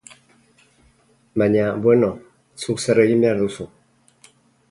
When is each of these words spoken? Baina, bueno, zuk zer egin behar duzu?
Baina, 1.41 1.67
bueno, 1.87 2.09
zuk 2.63 2.83
zer 2.87 3.03
egin 3.05 3.23
behar 3.27 3.39
duzu? 3.45 3.71